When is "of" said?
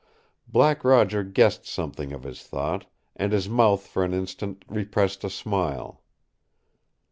2.11-2.23